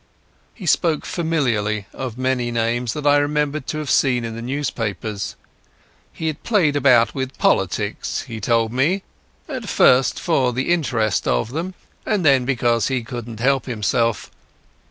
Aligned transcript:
He 0.55 0.65
spoke 0.65 1.05
familiarly 1.05 1.85
of 1.93 2.17
many 2.17 2.49
names 2.49 2.93
that 2.93 3.05
I 3.05 3.17
remembered 3.17 3.67
to 3.67 3.77
have 3.77 3.91
seen 3.91 4.25
in 4.25 4.35
the 4.35 4.41
newspapers. 4.41 5.35
He 6.11 6.25
had 6.25 6.41
played 6.41 6.75
about 6.75 7.13
with 7.13 7.37
politics, 7.37 8.23
he 8.23 8.41
told 8.41 8.73
me, 8.73 9.03
at 9.47 9.69
first 9.69 10.19
for 10.19 10.53
the 10.53 10.73
interest 10.73 11.27
of 11.27 11.51
them, 11.51 11.75
and 12.03 12.25
then 12.25 12.45
because 12.45 12.87
he 12.87 13.03
couldn't 13.03 13.41
help 13.41 13.67
himself. 13.67 14.31